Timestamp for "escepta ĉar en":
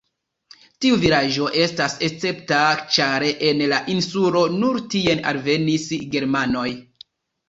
2.07-3.61